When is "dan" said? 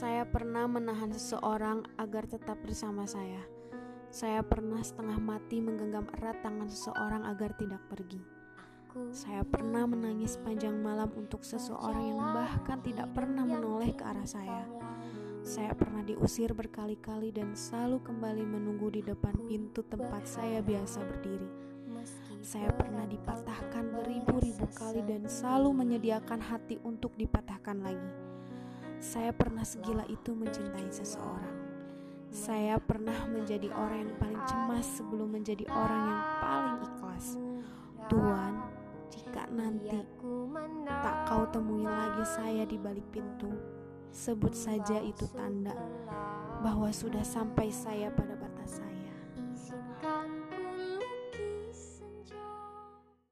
17.28-17.52, 25.04-25.28